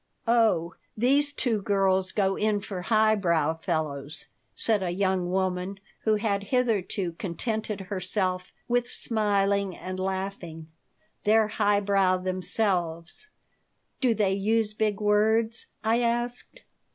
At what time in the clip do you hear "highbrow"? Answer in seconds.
2.81-3.59, 11.49-12.17